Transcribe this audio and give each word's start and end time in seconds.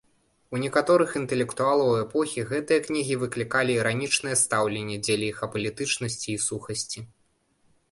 У 0.55 0.59
некаторых 0.61 1.09
інтэлектуалаў 1.19 1.89
эпохі 2.03 2.45
гэтыя 2.53 2.79
кнігі 2.87 3.19
выклікалі 3.25 3.71
іранічнае 3.83 4.35
стаўленне 4.43 4.97
дзеля 5.05 5.25
іх 5.33 5.37
апалітычнасці 5.51 6.29
і 6.37 6.39
сухасці. 6.49 6.99